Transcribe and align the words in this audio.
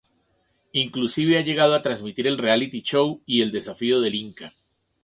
Inclusive 0.71 1.37
ha 1.37 1.43
llegado 1.43 1.75
a 1.75 1.83
transmitir 1.83 2.25
el 2.25 2.39
Reality 2.39 2.81
show 2.81 3.21
y 3.27 3.43
El 3.43 3.51
Desafío 3.51 4.01
del 4.01 4.15
Inca. 4.15 4.55